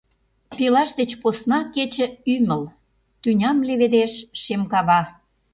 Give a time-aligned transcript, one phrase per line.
[0.57, 2.63] Пелаш деч посна кече— ӱмыл,
[3.21, 5.01] Тӱням леведеш шем кава.